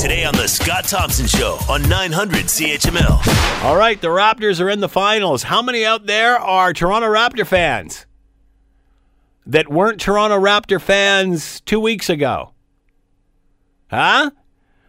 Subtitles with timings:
[0.00, 3.62] Today on The Scott Thompson Show on 900 CHML.
[3.62, 5.42] All right, the Raptors are in the finals.
[5.42, 8.06] How many out there are Toronto Raptor fans
[9.44, 12.54] that weren't Toronto Raptor fans two weeks ago?
[13.90, 14.30] Huh?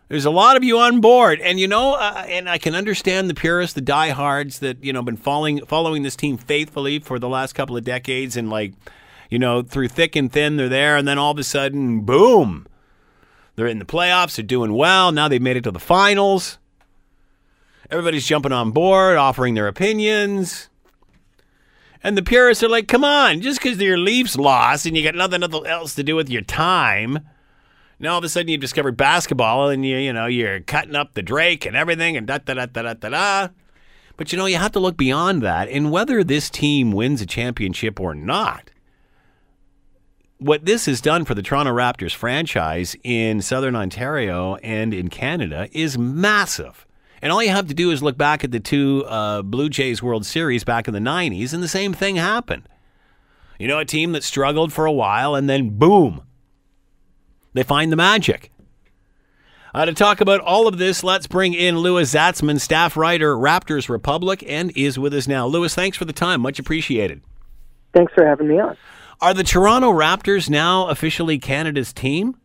[0.07, 3.29] There's a lot of you on board, and you know, uh, and I can understand
[3.29, 7.27] the purists, the diehards that you know been following following this team faithfully for the
[7.27, 8.71] last couple of decades, and like,
[9.29, 12.65] you know, through thick and thin, they're there, and then all of a sudden, boom,
[13.55, 15.11] they're in the playoffs, they're doing well.
[15.11, 16.57] Now they've made it to the finals.
[17.89, 20.69] Everybody's jumping on board, offering their opinions.
[22.03, 25.13] And the purists are like, come on, just because your Leafs lost and you got
[25.13, 27.19] nothing else to do with your time.
[27.99, 31.13] Now all of a sudden you've discovered basketball and you you know you're cutting up
[31.13, 33.47] the Drake and everything and da da da da da da da.
[34.17, 37.27] But you know you have to look beyond that and whether this team wins a
[37.27, 38.71] championship or not.
[40.41, 45.69] What this has done for the Toronto Raptors franchise in Southern Ontario and in Canada
[45.71, 46.87] is massive.
[47.21, 50.01] And all you have to do is look back at the two uh, Blue Jays
[50.01, 52.67] World Series back in the 90s, and the same thing happened.
[53.59, 56.23] You know, a team that struggled for a while, and then boom,
[57.53, 58.51] they find the magic.
[59.75, 63.89] Uh, to talk about all of this, let's bring in Louis Zatzman, staff writer, Raptors
[63.89, 65.45] Republic, and is with us now.
[65.45, 66.41] Louis, thanks for the time.
[66.41, 67.21] Much appreciated.
[67.93, 68.75] Thanks for having me on.
[69.21, 72.37] Are the Toronto Raptors now officially Canada's team?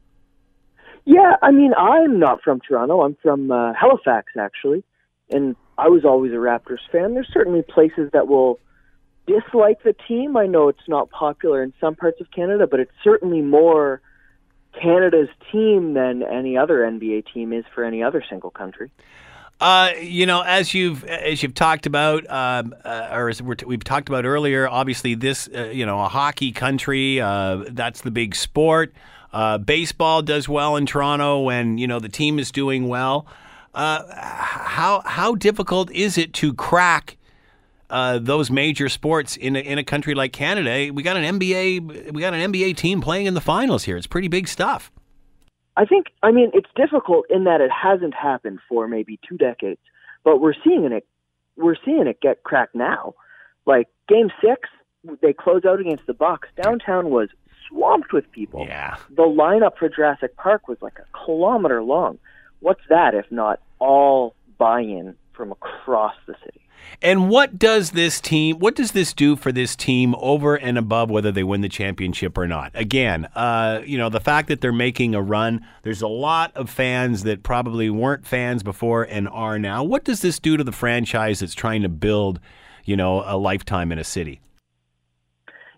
[1.06, 3.00] Yeah, I mean, I'm not from Toronto.
[3.00, 4.84] I'm from uh, Halifax, actually.
[5.30, 7.14] And I was always a Raptors fan.
[7.14, 8.60] There's certainly places that will
[9.26, 10.36] dislike the team.
[10.36, 14.02] I know it's not popular in some parts of Canada, but it's certainly more
[14.78, 18.90] Canada's team than any other NBA team is for any other single country.
[19.58, 24.08] Uh, you know, as you've as you've talked about, um, uh, or as we've talked
[24.08, 27.20] about earlier, obviously this, uh, you know, a hockey country.
[27.20, 28.92] Uh, that's the big sport.
[29.32, 33.26] Uh, baseball does well in Toronto when you know the team is doing well.
[33.74, 37.16] How how difficult is it to crack
[37.88, 40.92] those major sports in a, in a country like Canada?
[40.92, 43.96] We got an NBA we got an NBA team playing in the finals here.
[43.96, 44.90] It's pretty big stuff.
[45.76, 49.80] I think I mean it's difficult in that it hasn't happened for maybe two decades,
[50.24, 51.06] but we're seeing it
[51.56, 53.14] we're seeing it get cracked now.
[53.66, 54.68] Like game six,
[55.22, 56.48] they close out against the Bucks.
[56.62, 57.28] Downtown was
[57.68, 58.64] swamped with people.
[58.66, 58.96] Yeah.
[59.10, 62.18] The lineup for Jurassic Park was like a kilometer long.
[62.60, 66.65] What's that if not all buy-in from across the city?
[67.02, 71.10] And what does this team, what does this do for this team over and above
[71.10, 72.70] whether they win the championship or not?
[72.74, 76.70] Again, uh, you know, the fact that they're making a run, there's a lot of
[76.70, 79.84] fans that probably weren't fans before and are now.
[79.84, 82.40] What does this do to the franchise that's trying to build,
[82.84, 84.40] you know, a lifetime in a city?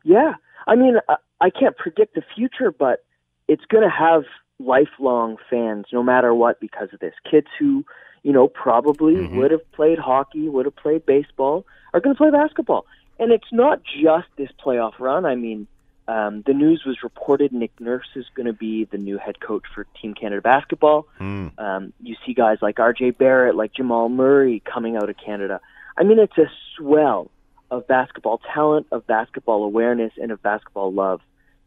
[0.04, 0.34] Yeah.
[0.66, 0.97] I mean,
[1.41, 3.04] I can't predict the future, but
[3.48, 4.25] it's going to have
[4.59, 7.15] lifelong fans no matter what because of this.
[7.28, 7.84] Kids who,
[8.23, 9.39] you know, probably Mm-hmm.
[9.39, 12.87] would have played hockey, would have played baseball, are going to play basketball.
[13.19, 15.25] And it's not just this playoff run.
[15.27, 15.67] I mean,
[16.06, 19.65] um, the news was reported Nick Nurse is going to be the new head coach
[19.75, 21.07] for Team Canada basketball.
[21.21, 21.59] Mm.
[21.59, 23.11] Um, you see guys like R.J.
[23.12, 25.61] Barrett, like Jamal Murray coming out of Canada.
[25.99, 27.31] I mean, it's a swell
[27.71, 31.21] of basketball talent, of basketball awareness, and of basketball love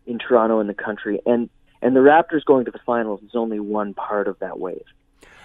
[0.08, 1.20] in Toronto and the country.
[1.26, 1.50] And
[1.84, 4.86] and the Raptors going to the finals is only one part of that wave.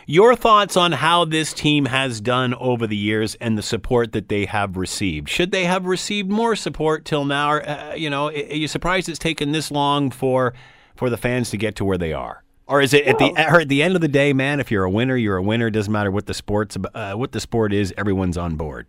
[0.09, 4.29] Your thoughts on how this team has done over the years and the support that
[4.29, 5.29] they have received?
[5.29, 7.51] Should they have received more support till now?
[7.51, 10.55] Or, uh, you know, are you surprised it's taken this long for
[10.95, 12.45] for the fans to get to where they are?
[12.69, 14.61] Or is it at the or at the end of the day, man?
[14.61, 15.67] If you're a winner, you're a winner.
[15.67, 17.93] It Doesn't matter what the sports uh, what the sport is.
[17.97, 18.87] Everyone's on board.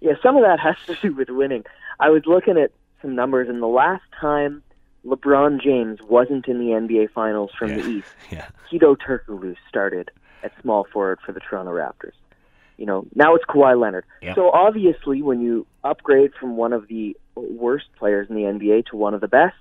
[0.00, 1.64] Yeah, some of that has to do with winning.
[2.00, 2.70] I was looking at
[3.00, 4.62] some numbers, and the last time
[5.06, 8.48] LeBron James wasn't in the NBA Finals from the East, Yeah.
[8.70, 10.10] Hedo Turkoglu started
[10.42, 12.12] at small forward for the Toronto Raptors.
[12.76, 14.06] You know, now it's Kawhi Leonard.
[14.34, 18.96] So obviously, when you upgrade from one of the worst players in the NBA to
[18.96, 19.56] one of the best,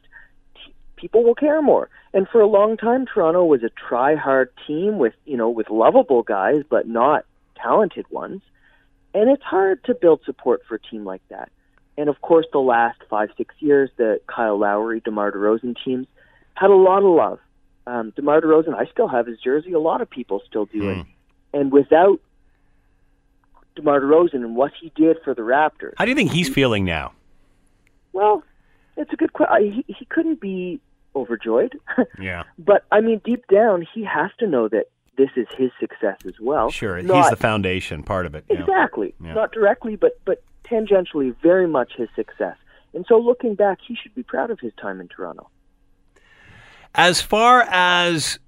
[0.56, 1.90] t- people will care more.
[2.14, 6.24] And for a long time, Toronto was a try-hard team with you know with lovable
[6.24, 7.26] guys, but not
[7.62, 8.42] talented ones.
[9.14, 11.52] And it's hard to build support for a team like that.
[11.98, 16.08] And of course, the last five, six years, the Kyle Lowry, DeMar DeRozan teams
[16.54, 17.40] had a lot of love.
[17.90, 19.72] Um, DeMar DeRozan, I still have his jersey.
[19.74, 21.06] A lot of people still do it.
[21.54, 22.20] And without
[23.76, 26.86] DeMar DeRozan and what he did for the Raptors, How do you think he's feeling
[26.86, 27.14] now?
[28.14, 28.44] well,
[28.98, 29.72] it's a good question.
[29.88, 30.80] He, he couldn't be
[31.16, 31.74] overjoyed.
[32.20, 32.44] Yeah.
[32.58, 34.86] but, I mean, deep down, he has to know that
[35.18, 36.70] this is his success as well.
[36.70, 36.98] Sure.
[36.98, 38.46] he's the foundation part of it.
[38.50, 39.14] Exactly.
[39.24, 39.34] Yeah.
[39.34, 42.56] Not directly, but but tangentially, very much his success.
[42.94, 45.50] And so, looking back, he should be proud of his time in Toronto.
[46.96, 48.40] As far as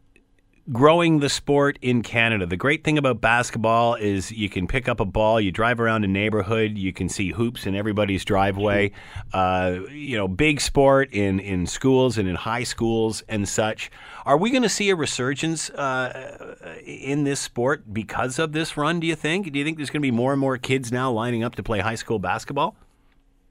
[0.72, 2.46] growing the sport in Canada.
[2.46, 6.04] The great thing about basketball is you can pick up a ball, you drive around
[6.04, 8.92] a neighborhood, you can see hoops in everybody's driveway.
[9.34, 13.92] Uh, you know, big sport in, in schools and in high schools and such.
[14.26, 16.56] Are we going to see a resurgence uh,
[16.86, 19.52] in this sport because of this run, do you think?
[19.52, 21.64] Do you think there's going to be more and more kids now lining up to
[21.64, 22.76] play high school basketball?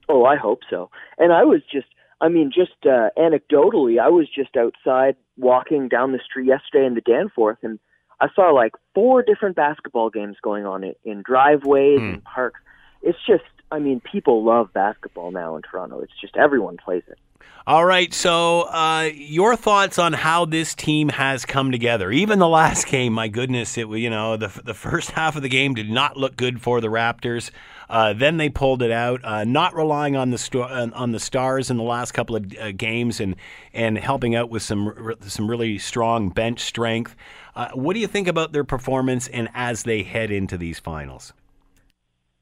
[0.07, 0.89] Oh, I hope so.
[1.17, 1.87] And I was just
[2.21, 6.93] I mean, just uh, anecdotally, I was just outside walking down the street yesterday in
[6.93, 7.79] the Danforth, and
[8.19, 12.13] I saw like four different basketball games going on in, in driveways mm.
[12.13, 12.61] and parks.
[13.01, 16.01] It's just, I mean, people love basketball now in Toronto.
[16.01, 17.17] It's just everyone plays it.
[17.67, 18.11] All right.
[18.13, 22.11] So, uh, your thoughts on how this team has come together?
[22.11, 25.49] Even the last game, my goodness, it you know the the first half of the
[25.49, 27.51] game did not look good for the Raptors.
[27.89, 31.69] Uh, then they pulled it out, uh, not relying on the sto- on the stars
[31.69, 33.35] in the last couple of uh, games and
[33.73, 37.15] and helping out with some some really strong bench strength.
[37.55, 41.33] Uh, what do you think about their performance and as they head into these finals?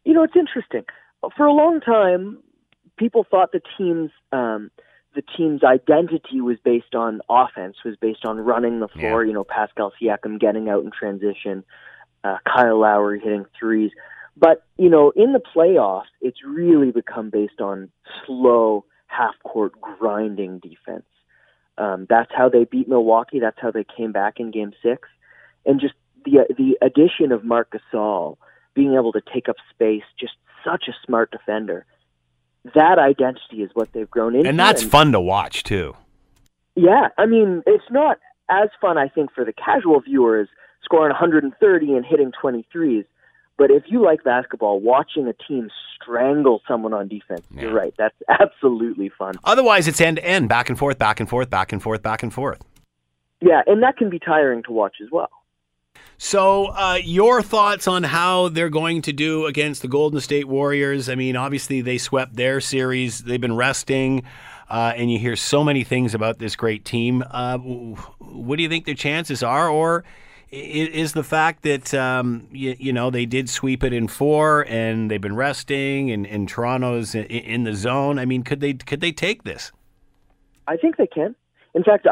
[0.05, 0.85] You know, it's interesting.
[1.35, 2.37] For a long time,
[2.97, 4.69] people thought the team's um,
[5.19, 9.23] the team's identity was based on offense, was based on running the floor.
[9.23, 9.27] Yeah.
[9.27, 11.65] You know, Pascal Siakam getting out in transition,
[12.23, 13.91] uh, Kyle Lowry hitting threes.
[14.37, 17.89] But you know, in the playoffs, it's really become based on
[18.25, 21.05] slow half court grinding defense.
[21.77, 23.41] Um, that's how they beat Milwaukee.
[23.41, 25.09] That's how they came back in Game Six,
[25.65, 28.37] and just the the addition of Marc Gasol
[28.73, 31.85] being able to take up space, just such a smart defender
[32.75, 34.49] that identity is what they've grown into.
[34.49, 35.95] And that's and, fun to watch too.
[36.75, 38.17] Yeah, I mean, it's not
[38.49, 40.47] as fun, I think, for the casual viewer as
[40.83, 43.05] scoring 130 and hitting 23s.
[43.57, 47.63] But if you like basketball, watching a team strangle someone on defense, yeah.
[47.63, 47.93] you're right.
[47.97, 49.35] That's absolutely fun.
[49.43, 52.23] Otherwise, it's end to end, back and forth, back and forth, back and forth, back
[52.23, 52.61] and forth.
[53.41, 55.29] Yeah, and that can be tiring to watch as well.
[56.21, 61.07] So, uh, your thoughts on how they're going to do against the Golden State Warriors?
[61.07, 64.23] I mean, obviously, they swept their series, they've been resting.
[64.69, 67.23] Uh, and you hear so many things about this great team.
[67.31, 69.69] Uh, what do you think their chances are?
[69.69, 70.03] Or
[70.51, 75.09] is the fact that um, you, you, know they did sweep it in four and
[75.09, 78.19] they've been resting and, and Toronto's in, the zone?
[78.19, 79.71] I mean, could they could they take this?
[80.67, 81.33] I think they can.
[81.73, 82.07] In fact,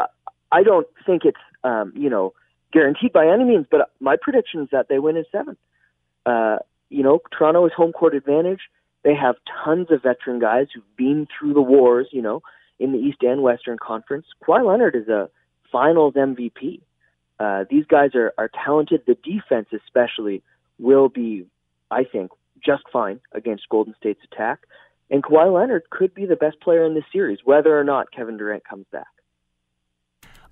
[0.54, 2.34] I don't think it's um, you know
[2.72, 5.58] guaranteed by any means, but my prediction is that they win in seven.
[6.26, 6.58] Uh,
[6.90, 8.62] you know, Toronto is home court advantage.
[9.04, 12.42] They have tons of veteran guys who've been through the wars, you know,
[12.80, 14.26] in the East and Western Conference.
[14.44, 15.30] Kawhi Leonard is a
[15.72, 16.82] finals MVP.
[17.40, 19.04] Uh, these guys are, are talented.
[19.06, 20.44] The defense, especially,
[20.80, 21.46] will be,
[21.92, 22.32] I think,
[22.66, 24.60] just fine against Golden State's attack.
[25.10, 28.38] And Kawhi Leonard could be the best player in this series, whether or not Kevin
[28.38, 29.08] Durant comes back.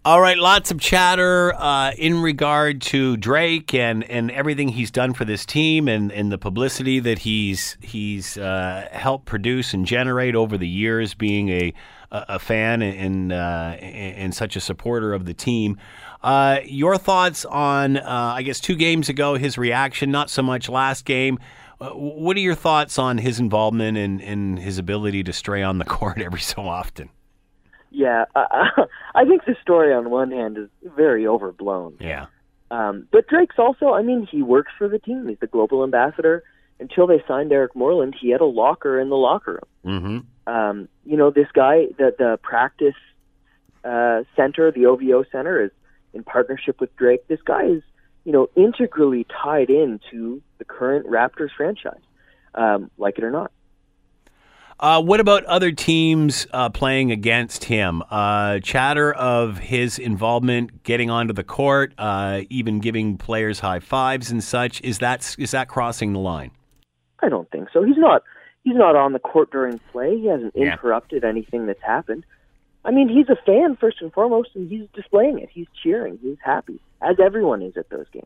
[0.05, 5.15] All right, lots of chatter uh, in regard to Drake and, and everything he's done
[5.15, 10.35] for this team and, and the publicity that he's he's uh, helped produce and generate
[10.35, 11.73] over the years, being a
[12.11, 15.75] a fan and uh, and such a supporter of the team.
[16.21, 20.69] Uh, your thoughts on uh, I guess two games ago his reaction, not so much
[20.69, 21.39] last game.
[21.81, 25.79] Uh, what are your thoughts on his involvement and, and his ability to stray on
[25.79, 27.09] the court every so often?
[27.91, 28.45] Yeah, uh,
[29.15, 31.97] I think the story on one hand is very overblown.
[31.99, 32.27] Yeah.
[32.71, 35.27] Um, but Drake's also, I mean, he works for the team.
[35.27, 36.43] He's the global ambassador.
[36.79, 40.01] Until they signed Eric Moreland, he had a locker in the locker room.
[40.01, 40.53] Mm-hmm.
[40.53, 42.95] Um, you know, this guy, the the practice
[43.85, 45.71] uh, center, the OVO center, is
[46.13, 47.27] in partnership with Drake.
[47.27, 47.83] This guy is,
[48.25, 52.01] you know, integrally tied into the current Raptors franchise,
[52.55, 53.51] um, like it or not.
[54.77, 58.03] Uh, what about other teams uh, playing against him?
[58.09, 64.31] Uh, chatter of his involvement getting onto the court, uh, even giving players high fives
[64.31, 64.81] and such.
[64.81, 66.51] Is that is that crossing the line?
[67.21, 67.83] I don't think so.
[67.83, 68.23] He's not.
[68.63, 70.19] He's not on the court during play.
[70.19, 70.73] He hasn't yeah.
[70.73, 72.25] interrupted anything that's happened.
[72.83, 75.49] I mean, he's a fan first and foremost, and he's displaying it.
[75.51, 76.19] He's cheering.
[76.21, 78.25] He's happy, as everyone is at those games.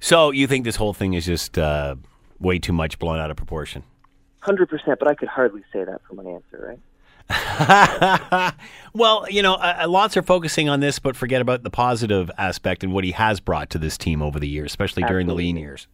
[0.00, 1.96] So you think this whole thing is just uh,
[2.40, 3.82] way too much blown out of proportion?
[4.42, 6.78] Hundred percent, but I could hardly say that for my answer,
[7.30, 8.54] right?
[8.94, 12.82] well, you know, uh, lots are focusing on this, but forget about the positive aspect
[12.82, 15.12] and what he has brought to this team over the years, especially Absolutely.
[15.12, 15.86] during the lean years.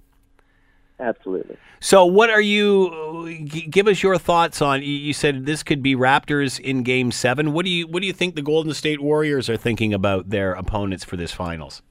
[1.01, 1.57] Absolutely.
[1.81, 3.39] So, what are you?
[3.71, 4.83] Give us your thoughts on.
[4.83, 7.53] You said this could be Raptors in Game Seven.
[7.53, 10.55] What do you What do you think the Golden State Warriors are thinking about their
[10.55, 11.83] opponents for this finals?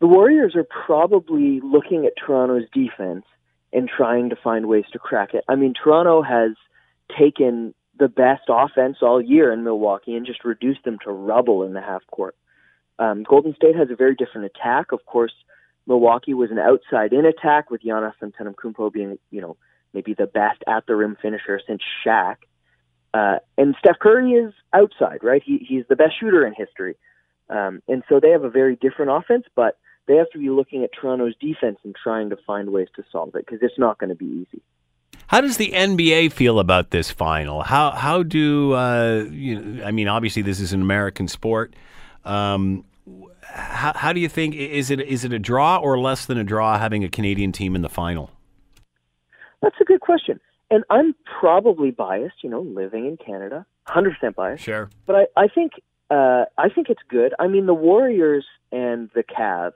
[0.00, 3.24] The Warriors are probably looking at Toronto's defense
[3.72, 5.44] and trying to find ways to crack it.
[5.48, 6.52] I mean, Toronto has
[7.18, 11.74] taken the best offense all year in Milwaukee and just reduced them to rubble in
[11.74, 12.34] the half court.
[12.98, 14.92] Um, Golden State has a very different attack.
[14.92, 15.32] Of course,
[15.86, 19.56] Milwaukee was an outside-in attack with Giannis Antetokounmpo being, you know,
[19.92, 22.36] maybe the best at the rim finisher since Shaq.
[23.12, 25.42] Uh, and Steph Curry is outside, right?
[25.44, 26.96] He, he's the best shooter in history.
[27.48, 29.78] Um, and so they have a very different offense, but
[30.10, 33.36] they have to be looking at Toronto's defense and trying to find ways to solve
[33.36, 34.60] it because it's not going to be easy.
[35.28, 37.62] How does the NBA feel about this final?
[37.62, 40.08] How how do uh, you know, I mean?
[40.08, 41.74] Obviously, this is an American sport.
[42.24, 42.84] Um,
[43.42, 46.42] how, how do you think is it is it a draw or less than a
[46.42, 48.32] draw having a Canadian team in the final?
[49.62, 52.42] That's a good question, and I'm probably biased.
[52.42, 54.64] You know, living in Canada, hundred percent biased.
[54.64, 55.74] Sure, but I, I think
[56.10, 57.34] uh, I think it's good.
[57.38, 59.74] I mean, the Warriors and the Cavs,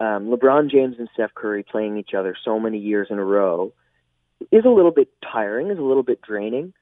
[0.00, 3.72] um, LeBron James and Steph Curry playing each other so many years in a row
[4.50, 6.72] is a little bit tiring, is a little bit draining.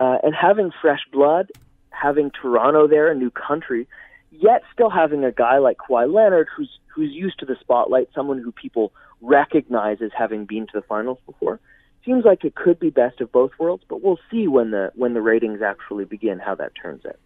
[0.00, 1.50] Uh, and having fresh blood,
[1.90, 3.86] having Toronto there, a new country,
[4.30, 8.42] yet still having a guy like Kawhi Leonard who's who's used to the spotlight, someone
[8.42, 11.60] who people recognize as having been to the finals before.
[12.04, 15.14] Seems like it could be best of both worlds, but we'll see when the when
[15.14, 17.18] the ratings actually begin how that turns out.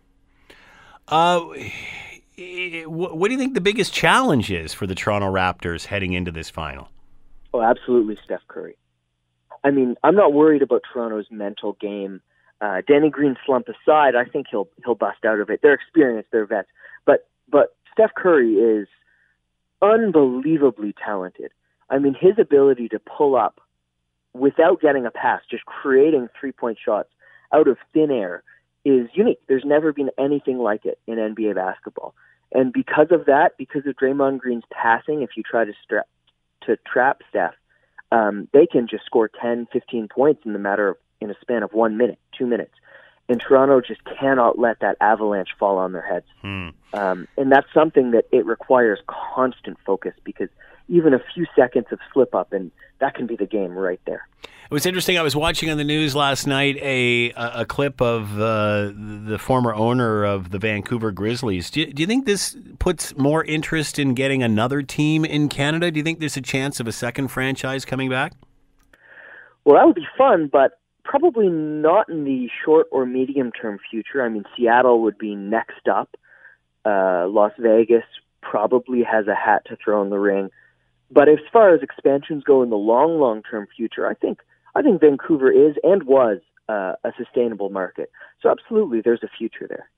[1.09, 1.54] Uh,
[2.87, 6.49] what do you think the biggest challenge is for the Toronto Raptors heading into this
[6.49, 6.88] final?
[7.52, 8.76] Oh, absolutely, Steph Curry.
[9.62, 12.20] I mean, I'm not worried about Toronto's mental game.
[12.61, 15.61] Uh, Danny Green slump aside, I think he'll he'll bust out of it.
[15.62, 16.68] They're experienced, they're vets,
[17.04, 18.88] but but Steph Curry is
[19.82, 21.52] unbelievably talented.
[21.88, 23.61] I mean, his ability to pull up
[24.32, 27.09] without getting a pass, just creating three point shots
[27.52, 28.42] out of thin air,
[28.85, 29.40] is unique.
[29.49, 32.14] There's never been anything like it in NBA basketball.
[32.52, 36.04] And because of that, because of Draymond Green's passing, if you try to stra-
[36.62, 37.54] to trap Steph,
[38.12, 41.62] um, they can just score 10, 15 points in the matter of in a span
[41.62, 42.73] of one minute, two minutes.
[43.28, 46.26] And Toronto just cannot let that avalanche fall on their heads.
[46.40, 46.71] Hmm.
[46.92, 50.49] Um, and that's something that it requires constant focus because
[50.90, 54.26] even a few seconds of slip up and that can be the game right there.
[54.42, 55.18] It was interesting.
[55.18, 59.37] I was watching on the news last night a a, a clip of uh, the
[59.40, 61.70] former owner of the Vancouver Grizzlies.
[61.70, 65.90] Do you, do you think this puts more interest in getting another team in Canada?
[65.90, 68.32] Do you think there's a chance of a second franchise coming back?
[69.64, 74.23] Well, that would be fun, but probably not in the short or medium term future.
[74.23, 76.14] I mean, Seattle would be next up.
[76.85, 78.04] Uh, Las Vegas
[78.40, 80.50] probably has a hat to throw in the ring.
[81.11, 84.38] But as far as expansions go in the long, long term future, I think
[84.75, 86.38] I think Vancouver is and was
[86.69, 88.11] uh, a sustainable market.
[88.40, 89.90] So absolutely, there's a future there.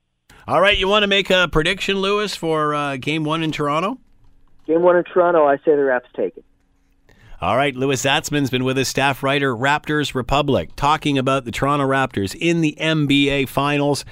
[0.49, 3.99] All right, you want to make a prediction, Louis, for uh, Game One in Toronto?
[4.67, 6.45] Game One in Toronto, I say the Raps take it.
[7.41, 11.87] All right, Louis Zatzman's been with us, staff writer, Raptors Republic, talking about the Toronto
[11.87, 14.05] Raptors in the NBA Finals.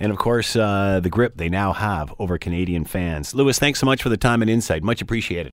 [0.00, 3.34] And of course, uh, the grip they now have over Canadian fans.
[3.34, 4.82] Louis, thanks so much for the time and insight.
[4.82, 5.52] Much appreciated.